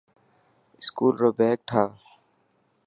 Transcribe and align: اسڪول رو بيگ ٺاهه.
اسڪول 0.79 1.13
رو 1.21 1.29
بيگ 1.37 1.57
ٺاهه. 1.67 1.89